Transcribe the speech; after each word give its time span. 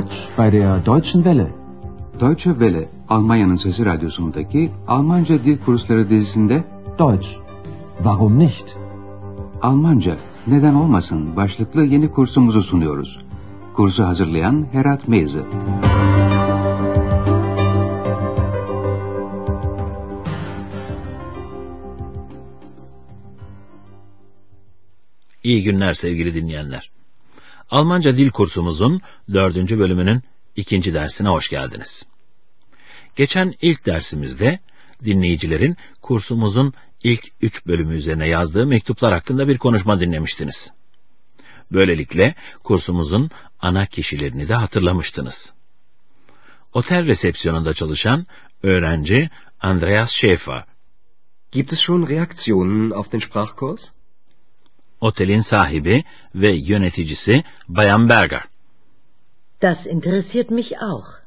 Deutsch 0.00 0.28
bei 0.36 0.50
der 0.50 0.80
Deutschen 0.80 1.24
Welle. 1.24 1.52
Deutsche 2.20 2.50
Welle, 2.52 2.88
Almanya'nın 3.08 3.56
Sesi 3.56 3.84
Radyosu'ndaki 3.84 4.70
Almanca 4.86 5.44
Dil 5.44 5.58
Kursları 5.58 6.10
dizisinde 6.10 6.64
Deutsch. 6.98 7.28
Warum 7.96 8.38
nicht? 8.38 8.76
Almanca, 9.62 10.16
neden 10.46 10.74
olmasın 10.74 11.36
başlıklı 11.36 11.84
yeni 11.84 12.10
kursumuzu 12.10 12.62
sunuyoruz. 12.62 13.18
Kursu 13.74 14.04
hazırlayan 14.04 14.66
Herat 14.72 15.08
Meyzi. 15.08 15.42
İyi 25.44 25.62
günler 25.62 25.94
sevgili 25.94 26.34
dinleyenler. 26.34 26.99
Almanca 27.70 28.16
dil 28.16 28.30
kursumuzun 28.30 29.00
dördüncü 29.32 29.78
bölümünün 29.78 30.22
ikinci 30.56 30.94
dersine 30.94 31.28
hoş 31.28 31.50
geldiniz. 31.50 32.02
Geçen 33.16 33.54
ilk 33.60 33.86
dersimizde 33.86 34.58
dinleyicilerin 35.04 35.76
kursumuzun 36.02 36.74
ilk 37.02 37.24
üç 37.40 37.66
bölümü 37.66 37.94
üzerine 37.94 38.28
yazdığı 38.28 38.66
mektuplar 38.66 39.12
hakkında 39.12 39.48
bir 39.48 39.58
konuşma 39.58 40.00
dinlemiştiniz. 40.00 40.70
Böylelikle 41.72 42.34
kursumuzun 42.64 43.30
ana 43.60 43.86
kişilerini 43.86 44.48
de 44.48 44.54
hatırlamıştınız. 44.54 45.52
Otel 46.72 47.06
resepsiyonunda 47.06 47.74
çalışan 47.74 48.26
öğrenci 48.62 49.30
Andreas 49.60 50.10
Schäfer, 50.10 50.64
Gibt 51.52 51.72
es 51.72 51.80
schon 51.80 52.06
Reaktionen 52.06 52.92
auf 52.92 53.10
den 53.12 53.20
Sprachkurs? 53.20 53.90
Otelin 55.00 55.40
sahibi 55.40 56.04
ve 56.34 56.52
yöneticisi 56.52 57.44
Bayan 57.68 58.08
Berger 58.08 58.42
Das 59.62 59.86
interessiert 59.86 60.50
mich 60.50 60.72
auch. 60.82 61.20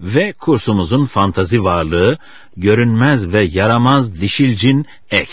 ve 0.00 0.32
kursumuzun 0.32 1.06
fantazi 1.06 1.64
varlığı 1.64 2.18
görünmez 2.56 3.32
ve 3.32 3.42
yaramaz 3.42 4.20
dişil 4.20 4.56
cin 4.56 4.86
X. 5.10 5.28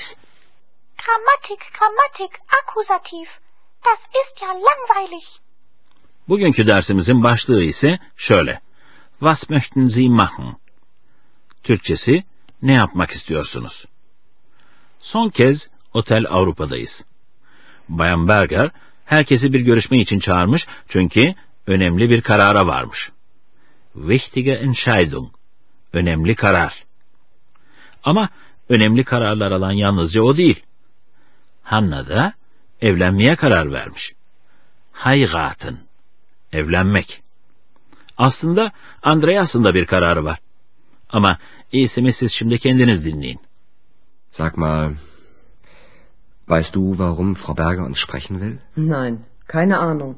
Grammatik, 0.97 1.59
Grammatik, 1.79 2.31
Akkusativ. 2.61 3.27
Das 3.85 3.99
ist 3.99 4.41
ja 4.41 4.47
langweilig. 4.47 5.23
Bugünkü 6.27 6.67
dersimizin 6.67 7.23
başlığı 7.23 7.63
ise 7.63 7.99
şöyle. 8.17 8.61
Was 9.19 9.49
möchten 9.49 9.85
Sie 9.87 10.09
machen? 10.09 10.55
Türkçesi, 11.63 12.23
ne 12.61 12.73
yapmak 12.73 13.11
istiyorsunuz? 13.11 13.85
Son 15.01 15.29
kez 15.29 15.69
Otel 15.93 16.25
Avrupa'dayız. 16.29 17.01
Bayan 17.89 18.27
Berger, 18.27 18.71
herkesi 19.05 19.53
bir 19.53 19.61
görüşme 19.61 19.99
için 19.99 20.19
çağırmış 20.19 20.67
çünkü 20.87 21.35
önemli 21.67 22.09
bir 22.09 22.21
karara 22.21 22.67
varmış. 22.67 23.11
Wichtige 23.93 24.51
Entscheidung. 24.51 25.29
Önemli 25.93 26.35
karar. 26.35 26.83
Ama 28.03 28.29
önemli 28.69 29.03
kararlar 29.03 29.51
alan 29.51 29.71
yalnızca 29.71 30.21
o 30.21 30.37
değil. 30.37 30.63
Hanna 31.63 32.07
da 32.07 32.33
evlenmeye 32.81 33.35
karar 33.35 33.71
vermiş. 33.71 34.13
Heiraten. 34.93 35.77
Evlenmek. 36.51 37.21
Aslında 38.17 38.71
Andreas'ın 39.03 39.63
da 39.63 39.73
bir 39.73 39.85
kararı 39.85 40.25
var. 40.25 40.39
Ama 41.09 41.37
iyisi 41.71 42.01
mi 42.01 42.13
siz 42.13 42.31
şimdi 42.31 42.59
kendiniz 42.59 43.05
dinleyin. 43.05 43.39
Sag 44.31 44.57
mal, 44.57 44.93
weißt 46.47 46.75
du, 46.75 46.97
warum 46.97 47.35
Frau 47.35 47.53
Berger 47.53 47.85
uns 47.85 47.99
sprechen 47.99 48.39
will? 48.41 48.59
Nein, 48.75 49.25
keine 49.47 49.79
Ahnung. 49.79 50.17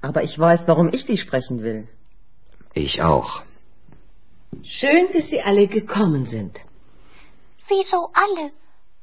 Aber 0.00 0.22
ich 0.22 0.38
weiß, 0.38 0.66
warum 0.66 0.88
ich 0.92 1.04
Sie 1.04 1.18
sprechen 1.18 1.62
will. 1.62 1.88
Ich 2.74 3.02
auch. 3.02 3.42
Schön, 4.62 5.06
dass 5.12 5.28
Sie 5.30 5.40
alle 5.40 5.66
gekommen 5.66 6.26
sind. 6.26 6.58
Wieso 7.68 8.10
alle? 8.12 8.50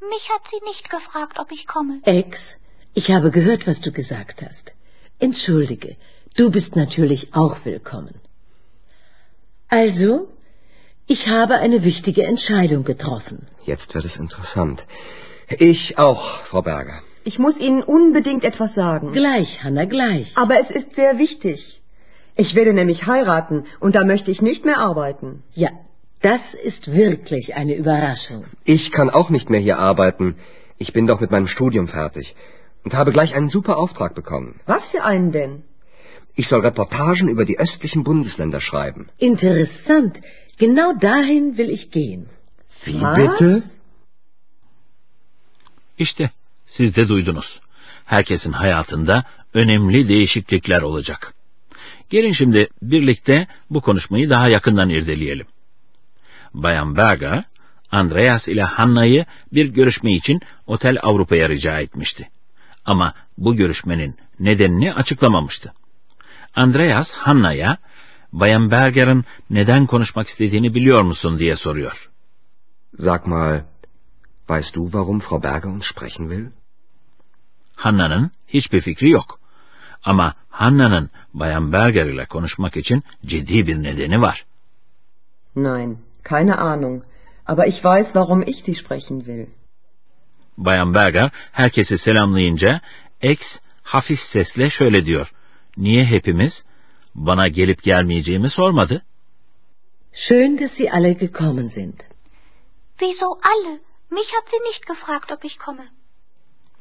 Mich 0.10 0.30
hat 0.34 0.42
sie 0.50 0.60
nicht 0.66 0.90
gefragt, 0.90 1.38
ob 1.40 1.52
ich 1.52 1.68
komme. 1.68 2.00
Ex, 2.04 2.56
ich 2.94 3.12
habe 3.12 3.32
gehört, 3.32 3.68
was 3.68 3.82
du 3.82 3.92
gesagt 3.92 4.42
hast. 4.42 4.74
Entschuldige, 5.20 5.96
du 6.36 6.50
bist 6.52 6.76
natürlich 6.76 7.34
auch 7.34 7.66
willkommen. 7.66 8.16
Also, 9.68 10.28
ich 11.08 11.28
habe 11.28 11.56
eine 11.56 11.84
wichtige 11.84 12.24
Entscheidung 12.24 12.84
getroffen. 12.84 13.48
Jetzt 13.64 13.94
wird 13.94 14.06
es 14.06 14.16
interessant. 14.16 14.86
Ich 15.60 15.98
auch, 15.98 16.44
Frau 16.46 16.62
Berger. 16.62 17.02
Ich 17.24 17.38
muss 17.38 17.58
Ihnen 17.58 17.84
unbedingt 17.84 18.44
etwas 18.44 18.74
sagen. 18.74 19.12
Gleich, 19.14 19.64
Hanna, 19.64 19.86
gleich. 19.86 20.32
Aber 20.36 20.60
es 20.60 20.72
ist 20.72 20.96
sehr 20.96 21.20
wichtig. 21.20 21.82
Ich 22.36 22.56
werde 22.56 22.74
nämlich 22.74 23.06
heiraten 23.06 23.66
und 23.80 23.96
da 23.96 24.04
möchte 24.04 24.32
ich 24.32 24.42
nicht 24.42 24.66
mehr 24.66 24.80
arbeiten. 24.80 25.44
Ja, 25.54 25.70
das 26.22 26.42
ist 26.54 26.92
wirklich 26.92 27.56
eine 27.56 27.76
Überraschung. 27.76 28.46
Ich 28.64 28.92
kann 28.92 29.10
auch 29.10 29.30
nicht 29.30 29.50
mehr 29.50 29.60
hier 29.60 29.78
arbeiten. 29.78 30.36
Ich 30.78 30.94
bin 30.94 31.06
doch 31.06 31.20
mit 31.20 31.32
meinem 31.32 31.48
Studium 31.48 31.88
fertig 31.88 32.36
und 32.84 32.94
habe 32.94 33.12
gleich 33.12 33.36
einen 33.36 33.50
super 33.50 33.78
Auftrag 33.78 34.16
bekommen. 34.16 34.60
Was 34.66 34.90
für 34.90 35.04
einen 35.04 35.32
denn? 35.32 35.64
Ich 36.36 36.48
soll 36.48 36.62
Reportagen 36.62 37.28
über 37.28 37.46
die 37.46 37.60
östlichen 37.60 38.04
Bundesländer 38.04 38.62
schreiben. 38.62 39.10
Interessant. 39.18 40.22
Genau 40.58 40.94
dahin 40.94 41.58
will 41.58 41.70
ich 41.70 41.92
gehen. 41.92 42.30
Wie 42.86 43.02
Was? 43.02 43.16
bitte? 43.16 43.64
İşte 46.02 46.32
siz 46.66 46.96
de 46.96 47.08
duydunuz. 47.08 47.60
Herkesin 48.06 48.52
hayatında 48.52 49.24
önemli 49.54 50.08
değişiklikler 50.10 50.82
olacak. 50.82 51.34
Gelin 52.10 52.32
şimdi 52.32 52.68
birlikte 52.82 53.48
bu 53.70 53.82
konuşmayı 53.82 54.30
daha 54.30 54.50
yakından 54.50 54.90
irdeleyelim. 54.90 55.46
Bayan 56.54 56.98
Berger, 56.98 57.44
Andreas 57.92 58.48
ile 58.48 58.64
Hanna'yı 58.64 59.26
bir 59.54 59.66
görüşme 59.66 60.14
için 60.14 60.40
Otel 60.68 60.98
Avrupa'ya 61.02 61.50
rica 61.50 61.80
etmişti. 61.80 62.30
Ama 62.86 63.14
bu 63.38 63.56
görüşmenin 63.56 64.16
nedenini 64.40 64.94
açıklamamıştı. 64.94 65.74
Andreas 66.56 67.12
Hanna'ya 67.12 67.78
Bayan 68.32 68.72
Berger'ın 68.72 69.26
neden 69.50 69.86
konuşmak 69.86 70.28
istediğini 70.28 70.74
biliyor 70.74 71.02
musun 71.02 71.40
diye 71.40 71.56
soruyor. 71.56 72.10
Sag 72.98 73.28
mal, 73.28 73.62
weißt 74.52 74.74
du, 74.76 74.82
warum 74.96 75.20
Frau 75.26 75.40
Berger 75.48 75.70
uns 75.76 75.86
sprechen 75.92 76.26
will? 76.32 76.48
Hanna'nın 77.76 78.32
hiçbir 78.48 78.82
fikri 78.82 79.10
yok. 79.10 79.40
Ama 80.04 80.36
Hanna'nın 80.50 81.10
Bayan 81.34 81.74
Berger 81.74 82.06
ile 82.06 82.26
konuşmak 82.26 82.78
için 82.78 83.04
ciddi 83.26 83.68
bir 83.68 83.84
nedeni 83.84 84.22
var. 84.22 84.46
Nein, 85.56 85.98
keine 86.24 86.56
Ahnung. 86.56 87.04
Aber 87.46 87.66
ich 87.68 87.84
weiß, 87.84 88.06
warum 88.06 88.42
ich 88.48 88.64
Sie 88.66 88.76
sprechen 88.76 89.20
will. 89.20 89.48
Bayan 90.58 90.94
Berger 90.94 91.32
herkesi 91.52 91.98
selamlayınca 91.98 92.82
X 93.22 93.40
hafif 93.84 94.20
sesle 94.20 94.70
şöyle 94.70 95.06
diyor. 95.06 95.34
Niye 95.78 96.06
hepimiz 96.06 96.64
bana 97.16 97.48
gelip 97.48 97.84
gelmeyeceğimi 97.84 98.50
sormadı? 98.50 99.02
Schön, 100.14 100.60
dass 100.60 100.72
Sie 100.72 100.92
alle 100.92 101.14
gekommen 101.14 101.68
sind. 101.68 101.94
Wieso 103.00 103.26
alle? 103.42 103.91
Mich 104.12 104.30
hat 104.36 104.46
sie 104.52 104.62
nicht 104.70 104.86
gefragt, 104.86 105.32
ob 105.32 105.44
ich 105.44 105.58
komme. 105.58 105.86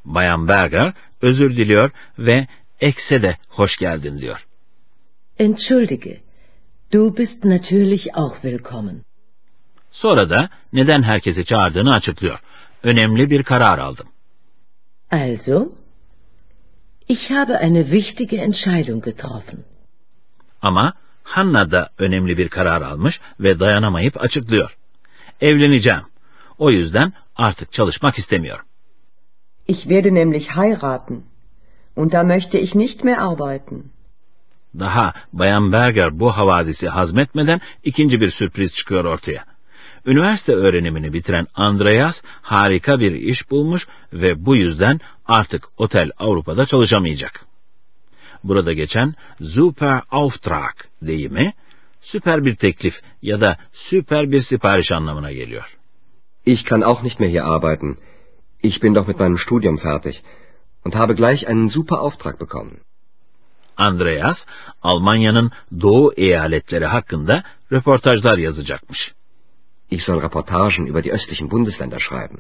Bayan 0.04 0.48
Berger 0.48 0.94
özür 1.22 1.56
diliyor 1.56 1.90
ve 2.18 2.46
X'e 2.80 3.22
de 3.22 3.36
hoş 3.48 3.76
geldin 3.76 4.18
diyor. 4.18 4.46
Entschuldige, 5.38 6.20
du 6.92 7.16
bist 7.16 7.44
natürlich 7.44 8.14
auch 8.14 8.34
willkommen. 8.42 9.04
Sonra 9.92 10.30
da 10.30 10.50
neden 10.72 11.02
herkesi 11.02 11.44
çağırdığını 11.44 11.94
açıklıyor. 11.94 12.38
Önemli 12.82 13.30
bir 13.30 13.42
karar 13.42 13.78
aldım. 13.78 14.08
Also, 15.10 15.72
ich 17.08 17.30
habe 17.30 17.52
eine 17.52 17.82
wichtige 17.82 18.36
Entscheidung 18.36 19.04
getroffen. 19.04 19.64
Ama 20.62 20.94
Hanna 21.22 21.70
da 21.70 21.90
önemli 21.98 22.38
bir 22.38 22.48
karar 22.48 22.82
almış 22.82 23.20
ve 23.40 23.60
dayanamayıp 23.60 24.20
açıklıyor. 24.20 24.76
Evleneceğim. 25.40 26.09
O 26.60 26.70
yüzden 26.70 27.12
artık 27.36 27.72
çalışmak 27.72 28.18
istemiyorum. 28.18 28.66
Ich 29.68 29.82
werde 29.82 30.14
nämlich 30.14 30.48
heiraten. 30.56 31.22
Und 31.96 32.12
da 32.12 32.22
möchte 32.22 32.58
ich 32.58 32.74
nicht 32.74 33.04
mehr 33.04 33.18
arbeiten. 33.22 33.84
Daha 34.78 35.14
Bayan 35.32 35.72
Berger 35.72 36.20
bu 36.20 36.36
havadisi 36.36 36.88
hazmetmeden 36.88 37.60
ikinci 37.84 38.20
bir 38.20 38.30
sürpriz 38.30 38.74
çıkıyor 38.74 39.04
ortaya. 39.04 39.44
Üniversite 40.06 40.52
öğrenimini 40.52 41.12
bitiren 41.12 41.46
Andreas 41.54 42.22
harika 42.42 43.00
bir 43.00 43.12
iş 43.12 43.50
bulmuş 43.50 43.88
ve 44.12 44.46
bu 44.46 44.56
yüzden 44.56 45.00
artık 45.26 45.68
Otel 45.76 46.10
Avrupa'da 46.18 46.66
çalışamayacak. 46.66 47.46
Burada 48.44 48.72
geçen 48.72 49.14
Super 49.42 50.02
Auftrag 50.10 50.74
deyimi 51.02 51.52
süper 52.00 52.44
bir 52.44 52.54
teklif 52.54 52.94
ya 53.22 53.40
da 53.40 53.56
süper 53.72 54.32
bir 54.32 54.40
sipariş 54.40 54.92
anlamına 54.92 55.32
geliyor. 55.32 55.79
Ich 56.44 56.64
kann 56.64 56.82
auch 56.82 57.02
nicht 57.02 57.20
mehr 57.20 57.28
hier 57.28 57.44
arbeiten. 57.44 57.96
Ich 58.62 58.80
bin 58.80 58.94
doch 58.94 59.06
mit 59.06 59.18
meinem 59.18 59.38
Studium 59.38 59.78
fertig 59.78 60.22
und 60.84 60.94
habe 60.94 61.14
gleich 61.14 61.48
einen 61.48 61.68
super 61.68 62.00
Auftrag 62.00 62.38
bekommen. 62.38 62.80
Andreas, 63.76 64.46
Almanya'nın 64.82 65.50
doğu 65.80 66.12
eyaletleri 66.16 66.86
hakkında 66.86 67.42
röportajlar 67.72 68.38
yazacakmış. 68.38 69.14
Ich 69.90 70.04
soll 70.04 70.22
Reportagen 70.22 70.86
über 70.86 71.02
die 71.04 71.12
östlichen 71.12 71.50
Bundesländer 71.50 71.98
schreiben. 71.98 72.38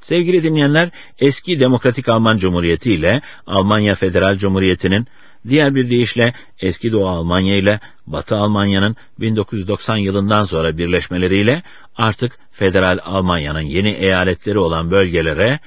Sevgili 0.00 0.42
dinleyenler, 0.42 0.90
eski 1.18 1.60
Demokratik 1.60 2.08
Alman 2.08 2.38
Cumhuriyeti 2.38 2.92
ile 2.92 3.22
Almanya 3.46 3.94
Federal 3.94 4.38
Cumhuriyeti'nin, 4.38 5.06
diğer 5.48 5.74
bir 5.74 5.90
deyişle 5.90 6.34
eski 6.58 6.92
Doğu 6.92 7.08
Almanya 7.08 7.56
ile 7.56 7.80
Batı 8.06 8.36
Almanya'nın 8.36 8.96
1990 9.18 9.96
yılından 9.96 10.44
sonra 10.44 10.78
birleşmeleriyle 10.78 11.62
artık 12.00 12.38
Federal 12.50 12.98
Almanya'nın 13.04 13.60
yeni 13.60 13.90
eyaletleri 13.90 14.58
olan 14.58 14.90
bölgelere 14.90 15.60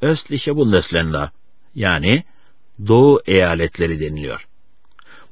Östliche 0.00 0.56
Bundesländer 0.56 1.28
yani 1.74 2.24
Doğu 2.86 3.22
eyaletleri 3.26 4.00
deniliyor. 4.00 4.46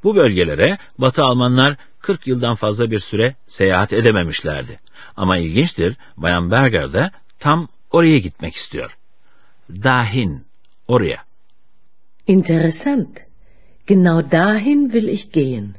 Bu 0.04 0.16
bölgelere 0.16 0.78
Batı 0.98 1.22
Almanlar 1.22 1.76
40 2.00 2.26
yıldan 2.26 2.54
fazla 2.54 2.90
bir 2.90 2.98
süre 2.98 3.34
seyahat 3.46 3.92
edememişlerdi. 3.92 4.80
Ama 5.16 5.36
ilginçtir, 5.36 5.96
Bayan 6.16 6.50
Berger 6.50 6.92
de 6.92 7.10
tam 7.38 7.68
oraya 7.90 8.18
gitmek 8.18 8.54
istiyor. 8.54 8.96
Dahin, 9.70 10.44
oraya. 10.88 11.24
Interessant. 12.26 13.18
Genau 13.86 14.30
dahin 14.30 14.90
will 14.90 15.08
ich 15.08 15.32
gehen. 15.32 15.74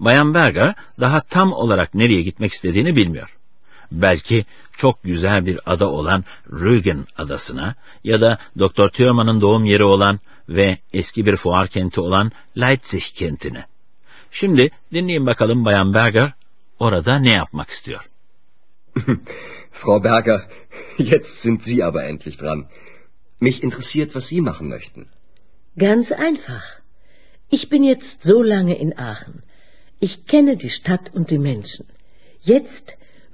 Bayan 0.00 0.34
Berger 0.34 0.74
daha 1.00 1.20
tam 1.20 1.52
olarak 1.52 1.94
nereye 1.94 2.22
gitmek 2.22 2.52
istediğini 2.52 2.96
bilmiyor. 2.96 3.35
Belki 3.92 4.44
çok 4.76 5.02
güzel 5.02 5.46
bir 5.46 5.60
ada 5.66 5.90
olan 5.90 6.24
Rügen 6.52 7.06
adasına 7.16 7.74
ya 8.04 8.20
da 8.20 8.38
Doktor 8.58 8.88
Thürmann'ın 8.88 9.40
doğum 9.40 9.64
yeri 9.64 9.84
olan 9.84 10.20
ve 10.48 10.78
eski 10.92 11.26
bir 11.26 11.36
fuar 11.36 11.68
kenti 11.68 12.00
olan 12.00 12.32
Leipzig 12.58 13.02
kentine. 13.14 13.66
Şimdi 14.30 14.70
dinleyin 14.92 15.26
bakalım 15.26 15.64
Bayan 15.64 15.94
Berger 15.94 16.32
orada 16.78 17.18
ne 17.18 17.32
yapmak 17.32 17.70
istiyor. 17.70 18.10
Frau 19.72 20.04
Berger, 20.04 20.40
jetzt 20.98 21.42
sind 21.42 21.60
Sie 21.62 21.84
aber 21.84 22.04
endlich 22.04 22.38
dran. 22.38 22.66
Mich 23.40 23.62
interessiert, 23.62 24.14
was 24.14 24.28
Sie 24.28 24.40
machen 24.40 24.68
möchten. 24.68 25.08
Ganz 25.76 26.12
einfach. 26.12 26.64
Ich 27.50 27.68
bin 27.70 27.82
jetzt 27.82 28.22
so 28.22 28.42
lange 28.42 28.74
in 28.74 28.98
Aachen. 28.98 29.42
Ich 30.00 30.26
kenne 30.26 30.56
die 30.56 30.70
Stadt 30.70 31.14
und 31.14 31.30
die 31.30 31.38
Menschen. 31.38 31.86
Jetzt 32.40 32.96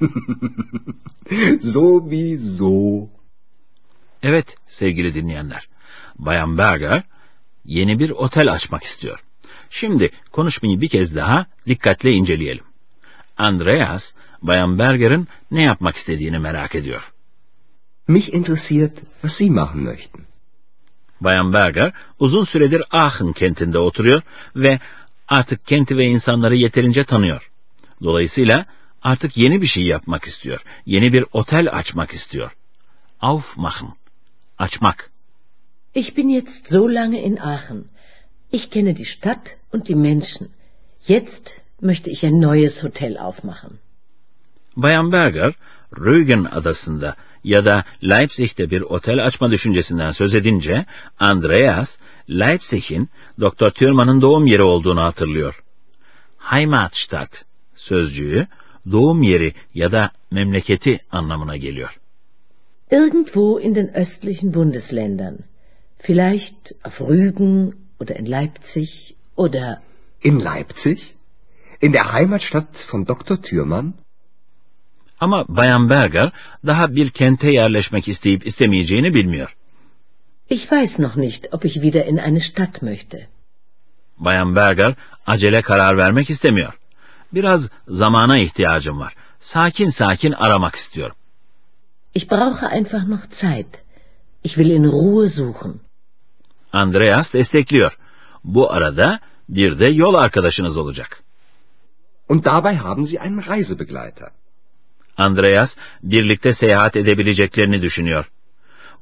Sowieso. 1.72 3.08
Evet 4.22 4.56
sevgili 4.66 5.14
dinleyenler, 5.14 5.68
Bayan 6.18 6.58
Berger 6.58 7.02
yeni 7.64 7.98
bir 7.98 8.10
otel 8.10 8.52
açmak 8.52 8.82
istiyor. 8.82 9.18
Şimdi 9.70 10.10
konuşmayı 10.32 10.80
bir 10.80 10.88
kez 10.88 11.16
daha 11.16 11.46
dikkatle 11.66 12.10
inceleyelim. 12.10 12.64
Andreas, 13.36 14.12
Bayan 14.42 14.78
Berger'in 14.78 15.28
ne 15.50 15.62
yapmak 15.62 15.96
istediğini 15.96 16.38
merak 16.38 16.74
ediyor. 16.74 17.12
Mich 18.08 18.34
interessiert, 18.34 18.96
was 19.22 19.36
Sie 19.36 19.50
machen 19.50 19.82
möchten. 19.82 20.26
Bayan 21.20 21.52
Berger 21.52 21.92
uzun 22.18 22.44
süredir 22.44 22.82
Aachen 22.90 23.32
kentinde 23.32 23.78
oturuyor 23.78 24.22
ve 24.56 24.80
artık 25.28 25.66
kenti 25.66 25.96
ve 25.96 26.04
insanları 26.04 26.54
yeterince 26.54 27.04
tanıyor. 27.04 27.50
Dolayısıyla 28.02 28.66
artık 29.10 29.36
yeni 29.36 29.62
bir 29.62 29.66
şey 29.66 29.84
yapmak 29.94 30.24
istiyor. 30.24 30.60
Yeni 30.86 31.12
bir 31.12 31.24
otel 31.32 31.66
açmak 31.80 32.10
istiyor. 32.18 32.50
Aufmachen. 33.20 33.92
Açmak. 34.58 35.10
Ich 35.94 36.16
bin 36.16 36.28
jetzt 36.28 36.62
so 36.74 36.94
lange 36.98 37.20
in 37.28 37.36
Aachen. 37.36 37.80
Ich 38.52 38.64
kenne 38.70 38.92
die 39.00 39.08
Stadt 39.14 39.46
und 39.72 39.82
die 39.88 40.00
Menschen. 40.08 40.46
Jetzt 41.12 41.44
möchte 41.88 42.08
ich 42.14 42.20
ein 42.28 42.38
neues 42.48 42.82
Hotel 42.82 43.12
aufmachen. 43.28 43.72
Bayan 44.76 45.12
Berger, 45.12 45.52
Rügen 46.04 46.44
adasında 46.44 47.16
ya 47.44 47.64
da 47.64 47.84
Leipzig'te 48.02 48.70
bir 48.70 48.80
otel 48.80 49.26
açma 49.26 49.50
düşüncesinden 49.50 50.10
söz 50.10 50.34
edince 50.34 50.86
Andreas, 51.18 51.90
Leipzig'in 52.30 53.08
Dr. 53.40 53.70
Thürmann'ın 53.70 54.20
doğum 54.22 54.46
yeri 54.46 54.62
olduğunu 54.62 55.02
hatırlıyor. 55.02 55.62
Heimatstadt 56.38 57.44
sözcüğü 57.76 58.46
doğum 58.92 59.22
yeri 59.22 59.52
ya 59.74 59.92
da 59.92 60.10
memleketi 60.30 61.00
anlamına 61.10 61.56
geliyor. 61.56 62.00
Irgendwo 62.90 63.60
in 63.60 63.74
den 63.74 63.94
östlichen 63.94 64.54
Bundesländern. 64.54 65.38
Vielleicht 65.98 66.72
auf 66.84 67.00
Rügen 67.00 67.74
oder 68.00 68.16
in 68.16 68.26
Leipzig 68.26 69.14
oder... 69.36 69.82
In 70.22 70.40
Leipzig? 70.40 71.14
In 71.80 71.92
der 71.92 72.12
Heimatstadt 72.12 72.86
von 72.90 73.06
Dr. 73.06 73.42
Thürmann? 73.42 73.94
Ama 75.20 75.44
Bayan 75.48 75.90
Berger 75.90 76.32
daha 76.66 76.96
bir 76.96 77.10
kente 77.10 77.50
yerleşmek 77.50 78.08
isteyip 78.08 78.46
istemeyeceğini 78.46 79.14
bilmiyor. 79.14 79.56
Ich 80.50 80.72
weiß 80.72 80.98
noch 80.98 81.16
nicht, 81.16 81.54
ob 81.54 81.64
ich 81.64 81.82
wieder 81.82 82.04
in 82.06 82.18
eine 82.18 82.40
Stadt 82.40 82.82
möchte. 82.82 83.28
Bayan 84.18 84.56
Berger 84.56 84.96
acele 85.26 85.62
karar 85.62 85.98
vermek 85.98 86.30
istemiyor. 86.30 86.72
Biraz 87.32 87.68
zamana 87.88 88.38
ihtiyacım 88.38 89.00
var. 89.00 89.14
Sakin 89.40 89.90
sakin 89.90 90.32
aramak 90.32 90.74
istiyorum. 90.74 91.16
Ich 92.14 92.30
brauche 92.30 92.66
einfach 92.66 93.08
noch 93.08 93.26
Zeit. 93.30 93.66
Ich 94.44 94.54
will 94.54 94.70
in 94.70 94.84
Ruhe 94.84 95.28
suchen. 95.28 95.80
Andreas 96.72 97.32
destekliyor. 97.32 97.98
Bu 98.44 98.72
arada 98.72 99.20
bir 99.48 99.78
de 99.78 99.86
yol 99.86 100.14
arkadaşınız 100.14 100.76
olacak. 100.76 101.22
Und 102.28 102.44
dabei 102.44 102.76
haben 102.76 103.04
Sie 103.04 103.18
einen 103.18 103.42
Reisebegleiter. 103.48 104.28
Andreas 105.16 105.76
birlikte 106.02 106.52
seyahat 106.52 106.96
edebileceklerini 106.96 107.82
düşünüyor. 107.82 108.30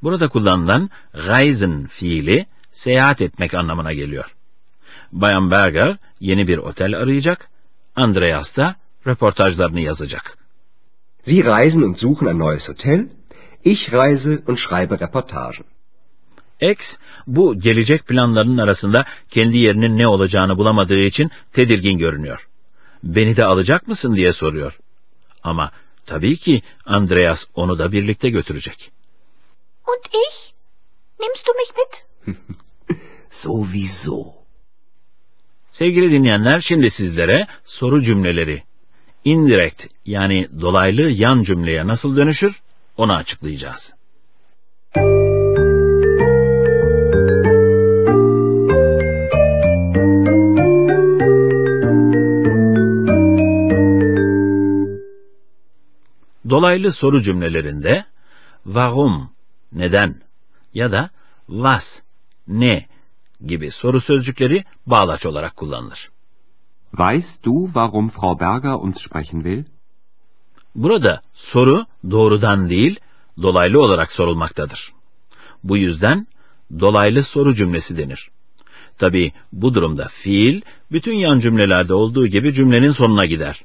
Burada 0.02 0.28
kullanılan 0.28 0.90
reisen 1.14 1.87
fiili 1.87 2.47
seyahat 2.73 3.23
etmek 3.23 3.54
anlamına 3.54 3.93
geliyor. 3.93 4.35
Bayan 5.12 5.50
Berger 5.50 5.97
yeni 6.21 6.49
bir 6.49 6.59
otel 6.59 6.97
arayacak, 6.97 7.50
Andreas 7.97 8.57
da 8.57 8.77
röportajlarını 9.07 9.81
yazacak. 9.81 10.39
Sie 11.25 11.45
reisen 11.45 11.83
und 11.83 11.99
suchen 11.99 12.29
ein 12.29 12.39
neues 12.39 12.69
Hotel. 12.69 13.09
Ich 13.65 13.93
reise 13.93 14.43
und 14.47 14.59
schreibe 14.59 15.01
Reportagen. 15.01 15.65
X 16.61 16.97
bu 17.27 17.61
gelecek 17.61 18.07
planlarının 18.07 18.59
arasında 18.59 19.05
kendi 19.31 19.57
yerinin 19.57 19.99
ne 19.99 20.07
olacağını 20.07 20.59
bulamadığı 20.59 20.99
için 20.99 21.31
tedirgin 21.53 21.99
görünüyor. 21.99 22.49
Beni 23.03 23.37
de 23.37 23.45
alacak 23.45 23.89
mısın 23.89 24.17
diye 24.17 24.33
soruyor. 24.33 24.79
Ama 25.43 25.71
tabii 26.07 26.37
ki 26.37 26.63
Andreas 26.87 27.45
onu 27.55 27.79
da 27.79 27.93
birlikte 27.93 28.31
götürecek. 28.31 28.91
Und 29.87 30.05
ich? 30.07 30.55
Nimmst 31.21 31.47
du 31.47 31.53
mich 31.53 31.73
mit? 31.77 32.05
Sowieso. 33.31 34.44
Sevgili 35.75 36.11
dinleyenler 36.11 36.61
şimdi 36.61 36.90
sizlere 36.90 37.47
soru 37.64 38.02
cümleleri 38.02 38.62
indirect 39.25 39.87
yani 40.07 40.49
dolaylı 40.61 41.11
yan 41.11 41.43
cümleye 41.43 41.87
nasıl 41.87 42.16
dönüşür 42.16 42.61
onu 42.97 43.12
açıklayacağız. 43.12 43.93
Dolaylı 56.50 56.93
soru 56.93 57.23
cümlelerinde 57.23 58.04
warum, 58.64 59.31
neden 59.73 60.23
ya 60.75 60.93
da 60.93 61.11
was, 61.47 62.00
ne 62.49 62.94
gibi 63.47 63.71
soru 63.71 64.01
sözcükleri 64.01 64.65
bağlaç 64.87 65.27
olarak 65.27 65.57
kullanılır. 65.57 66.11
Weißt 66.93 67.45
du, 67.45 67.67
warum 67.67 68.09
Frau 68.09 68.41
Berger 68.41 68.75
uns 68.75 69.03
sprechen 69.03 69.43
will? 69.43 69.65
Burada 70.75 71.23
soru 71.35 71.87
doğrudan 72.11 72.71
değil, 72.71 73.01
dolaylı 73.43 73.83
olarak 73.83 74.13
sorulmaktadır. 74.13 74.93
Bu 75.65 75.77
yüzden 75.77 76.27
dolaylı 76.81 77.25
soru 77.25 77.55
cümlesi 77.55 77.99
denir. 77.99 78.31
Tabi 78.99 79.33
bu 79.53 79.75
durumda 79.75 80.09
fiil 80.09 80.61
bütün 80.93 81.15
yan 81.15 81.41
cümlelerde 81.41 81.95
olduğu 81.95 82.27
gibi 82.27 82.55
cümlenin 82.55 82.93
sonuna 82.93 83.27
gider. 83.27 83.65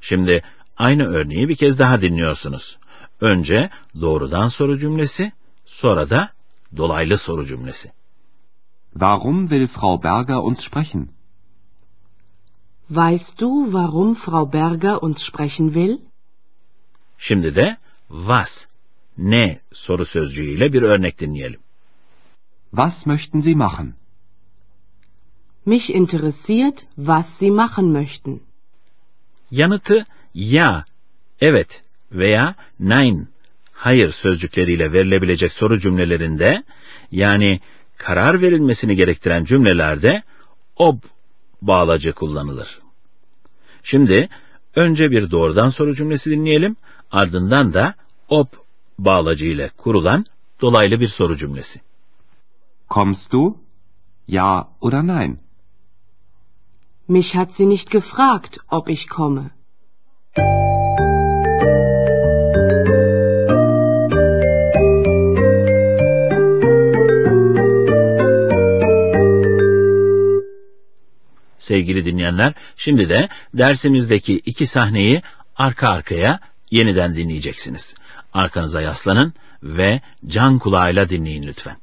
Şimdi 0.00 0.42
aynı 0.76 1.06
örneği 1.06 1.48
bir 1.48 1.56
kez 1.56 1.78
daha 1.78 2.00
dinliyorsunuz. 2.00 2.78
Önce 3.20 3.70
doğrudan 4.00 4.48
soru 4.48 4.78
cümlesi, 4.78 5.32
sonra 5.66 6.10
da 6.10 6.30
dolaylı 6.76 7.18
soru 7.18 7.46
cümlesi. 7.46 7.92
Warum 8.94 9.50
will 9.50 9.66
Frau 9.66 9.94
Berger 9.98 10.42
uns 10.44 10.62
sprechen? 10.62 11.02
Weißt 12.88 13.40
du, 13.40 13.72
warum 13.72 14.14
Frau 14.14 14.44
Berger 14.46 15.02
uns 15.02 15.18
sprechen 15.28 15.74
will? 15.74 15.98
Şimdi 17.18 17.54
de 17.54 17.76
was, 18.08 18.66
ne 19.18 19.60
soru 19.72 20.04
sözcüğüyle 20.04 20.72
bir 20.72 20.82
örnek 20.82 21.20
dinleyelim. 21.20 21.60
Was 22.70 23.06
möchten 23.06 23.40
Sie 23.40 23.54
machen? 23.54 23.94
Mich 25.66 25.90
interessiert, 25.90 26.86
was 26.96 27.26
Sie 27.38 27.50
machen 27.50 27.92
möchten. 27.92 28.40
Yanıtı 29.50 30.06
ya, 30.34 30.84
evet 31.40 31.82
veya 32.12 32.54
nein, 32.80 33.28
hayır 33.72 34.12
sözcükleriyle 34.12 34.92
verilebilecek 34.92 35.52
soru 35.52 35.80
cümlelerinde 35.80 36.64
yani 37.10 37.60
karar 37.96 38.42
verilmesini 38.42 38.96
gerektiren 38.96 39.44
cümlelerde 39.44 40.22
ob 40.76 40.98
bağlacı 41.62 42.12
kullanılır. 42.12 42.80
Şimdi 43.82 44.28
önce 44.74 45.10
bir 45.10 45.30
doğrudan 45.30 45.68
soru 45.68 45.94
cümlesi 45.94 46.30
dinleyelim, 46.30 46.76
ardından 47.10 47.74
da 47.74 47.94
ob 48.28 48.46
bağlacı 48.98 49.46
ile 49.46 49.70
kurulan 49.76 50.26
dolaylı 50.60 51.00
bir 51.00 51.08
soru 51.08 51.36
cümlesi. 51.36 51.80
Kommst 52.88 53.32
du? 53.32 53.56
Ja 54.28 54.68
oder 54.80 55.06
nein? 55.06 55.38
Mich 57.08 57.34
hat 57.34 57.52
sie 57.56 57.68
nicht 57.68 57.90
gefragt, 57.90 58.56
ob 58.70 58.88
ich 58.88 59.06
komme. 59.08 59.50
Sevgili 71.64 72.04
dinleyenler, 72.04 72.54
şimdi 72.76 73.08
de 73.08 73.28
dersimizdeki 73.54 74.34
iki 74.34 74.66
sahneyi 74.66 75.22
arka 75.56 75.88
arkaya 75.88 76.40
yeniden 76.70 77.14
dinleyeceksiniz. 77.14 77.94
Arkanıza 78.32 78.80
yaslanın 78.80 79.34
ve 79.62 80.00
can 80.26 80.58
kulağıyla 80.58 81.08
dinleyin 81.08 81.42
lütfen. 81.42 81.76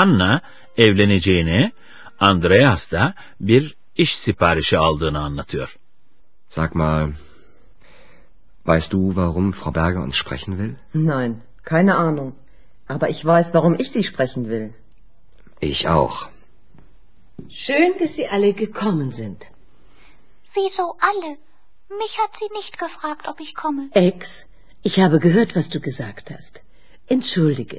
Hanna 0.00 0.40
evleneceğini, 0.76 1.72
Andreas 2.20 2.90
da 2.90 3.14
bir 3.40 3.76
iş 3.96 4.16
siparişi 4.24 4.78
aldığını 4.78 5.18
anlatıyor. 5.18 5.76
Sag 6.48 6.74
mal, 6.74 7.12
weißt 8.64 8.92
du, 8.92 8.98
warum 9.16 9.52
Frau 9.52 9.74
Berger 9.74 10.00
uns 10.06 10.16
sprechen 10.22 10.52
will? 10.58 10.74
Nein, 10.94 11.42
keine 11.62 11.94
Ahnung. 11.94 12.34
Aber 12.88 13.08
ich 13.08 13.24
weiß, 13.24 13.46
warum 13.54 13.74
ich 13.82 13.88
Sie 13.92 14.04
sprechen 14.10 14.42
will. 14.50 14.68
Ich 15.60 15.80
auch. 15.88 16.16
Schön, 17.66 17.90
dass 18.00 18.12
Sie 18.16 18.28
alle 18.34 18.52
gekommen 18.64 19.10
sind. 19.20 19.40
Wieso 20.54 20.84
alle? 21.10 21.30
Mich 22.02 22.14
hat 22.22 22.32
sie 22.40 22.50
nicht 22.58 22.74
gefragt, 22.84 23.24
ob 23.30 23.38
ich 23.40 23.52
komme. 23.62 23.82
Ex, 24.08 24.20
ich 24.88 24.96
habe 25.04 25.18
gehört, 25.26 25.50
was 25.58 25.68
du 25.74 25.78
gesagt 25.88 26.26
hast. 26.34 26.54
Entschuldige, 27.14 27.78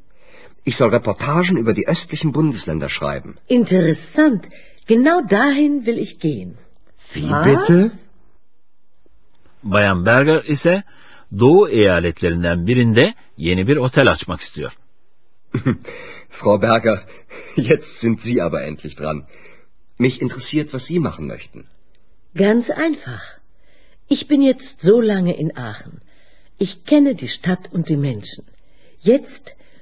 Ich 0.63 0.77
soll 0.77 0.89
Reportagen 0.89 1.57
über 1.57 1.73
die 1.73 1.87
östlichen 1.87 2.31
Bundesländer 2.31 2.89
schreiben. 2.89 3.37
Interessant. 3.47 4.47
Genau 4.87 5.21
dahin 5.21 5.85
will 5.85 5.97
ich 5.97 6.19
gehen. 6.19 6.57
Wie 7.13 7.29
Was? 7.29 7.45
bitte? 7.47 7.91
Bayan 9.63 10.03
Berger 10.03 10.43
ise 10.49 10.83
Doğu 11.39 11.69
eyaletlerinden 11.69 12.67
birinde 12.67 13.13
yeni 13.37 13.67
bir 13.67 13.77
otel 13.77 14.11
açmak 14.11 14.41
istiyor. 14.41 14.73
Frau 16.29 16.61
Berger, 16.61 16.99
jetzt 17.55 17.99
sind 18.01 18.21
Sie 18.21 18.41
aber 18.41 18.61
endlich 18.63 18.95
dran. 18.95 19.25
Mich 19.97 20.21
interessiert, 20.21 20.73
was 20.73 20.85
Sie 20.85 20.99
machen 20.99 21.27
möchten. 21.27 21.65
Ganz 22.35 22.69
einfach. 22.69 23.23
Ich 24.09 24.27
bin 24.27 24.41
jetzt 24.41 24.81
so 24.81 24.99
lange 25.01 25.33
in 25.37 25.57
Aachen. 25.57 26.01
Ich 26.59 26.85
kenne 26.85 27.15
die 27.15 27.27
Stadt 27.27 27.71
und 27.71 27.89
die 27.89 27.97
Menschen. 27.97 28.43
Jetzt 28.99 29.55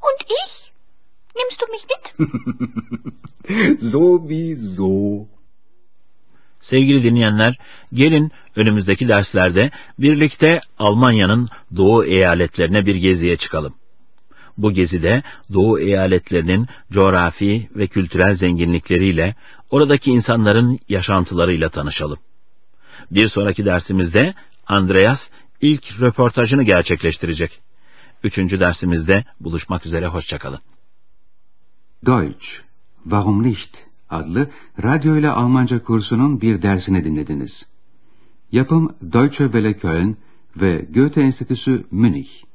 Und 0.00 0.20
ich? 0.44 0.72
Nimmst 1.36 1.60
du 1.62 1.66
mich 1.74 1.84
mit? 1.90 2.04
Sowieso. 3.92 5.28
Sevgili 6.60 7.02
dinleyenler, 7.02 7.58
gelin 7.92 8.32
önümüzdeki 8.56 9.08
derslerde 9.08 9.70
birlikte 9.98 10.60
Almanya'nın 10.78 11.48
doğu 11.76 12.04
eyaletlerine 12.04 12.86
bir 12.86 12.96
geziye 12.96 13.36
çıkalım. 13.36 13.74
Bu 14.58 14.72
gezide 14.72 15.22
doğu 15.54 15.80
eyaletlerinin 15.80 16.68
coğrafi 16.92 17.68
ve 17.76 17.86
kültürel 17.86 18.34
zenginlikleriyle, 18.34 19.34
oradaki 19.70 20.10
insanların 20.10 20.78
yaşantılarıyla 20.88 21.68
tanışalım. 21.68 22.18
Bir 23.10 23.28
sonraki 23.28 23.64
dersimizde 23.64 24.34
Andreas 24.66 25.28
ilk 25.60 26.00
röportajını 26.00 26.62
gerçekleştirecek. 26.62 27.60
Üçüncü 28.22 28.60
dersimizde 28.60 29.24
buluşmak 29.40 29.86
üzere, 29.86 30.06
hoşçakalın. 30.06 30.60
Deutsch, 32.06 32.46
Warum 33.02 33.42
nicht? 33.42 33.88
adlı 34.10 34.50
radyo 34.82 35.16
ile 35.16 35.30
Almanca 35.30 35.82
kursunun 35.82 36.40
bir 36.40 36.62
dersini 36.62 37.04
dinlediniz. 37.04 37.66
Yapım 38.52 38.96
Deutsche 39.12 39.44
Welle 39.44 39.76
Köln 39.76 40.16
ve 40.56 40.86
Goethe 40.94 41.20
Enstitüsü 41.20 41.86
Münih. 41.90 42.47